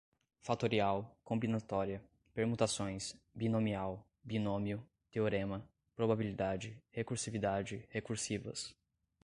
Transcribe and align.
fatorial, 0.39 1.05
combinatória, 1.23 2.03
permutações, 2.33 3.15
binomial, 3.35 4.03
binômio, 4.23 4.83
teorema, 5.11 5.63
probabilidade, 5.95 6.81
recursividade, 6.89 7.85
recursivas 7.87 8.75